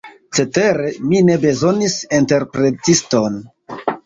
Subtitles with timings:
[0.37, 3.39] Cetere, mi ne bezonis interpretiston.